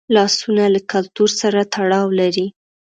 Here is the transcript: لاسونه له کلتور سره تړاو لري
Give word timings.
لاسونه 0.15 0.63
له 0.73 0.79
کلتور 0.91 1.29
سره 1.41 1.59
تړاو 1.73 2.07
لري 2.19 2.47